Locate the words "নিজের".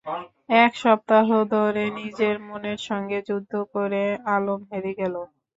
1.99-2.35